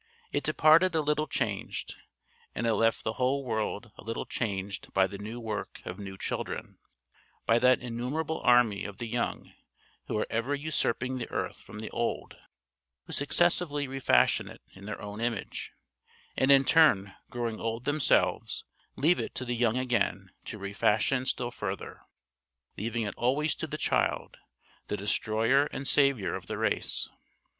[0.31, 1.93] It departed a little changed,
[2.55, 6.17] and it left the whole world a little changed by the new work of new
[6.17, 6.79] children
[7.45, 9.53] by that innumerable army of the young
[10.07, 12.35] who are ever usurping the earth from the old;
[13.05, 15.71] who successively refashion it in their own image,
[16.35, 18.63] and in turn growing old themselves
[18.95, 22.01] leave it to the young again to refashion still further:
[22.75, 24.37] leaving it always to the child,
[24.87, 27.07] the destroyer and saviour of the race.